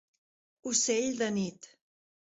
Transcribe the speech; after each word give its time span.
Ocell 0.71 1.13
de 1.21 1.29
nit. 1.37 1.69